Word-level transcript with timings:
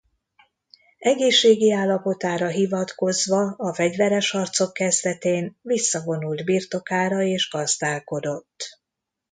Egészségi 0.99 1.71
állapotára 1.71 2.47
hivatkozva 2.47 3.53
a 3.57 3.73
fegyveres 3.73 4.31
harcok 4.31 4.73
kezdetén 4.73 5.57
visszavonult 5.61 6.43
birtokára 6.45 7.21
és 7.23 7.49
gazdálkodott. 7.49 8.81